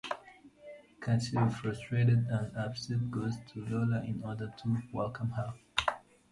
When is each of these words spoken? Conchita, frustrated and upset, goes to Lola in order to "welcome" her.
Conchita, 0.99 1.47
frustrated 1.51 2.25
and 2.31 2.57
upset, 2.57 3.11
goes 3.11 3.35
to 3.53 3.63
Lola 3.67 4.03
in 4.03 4.23
order 4.25 4.51
to 4.63 4.77
"welcome" 4.91 5.29
her. 5.33 5.53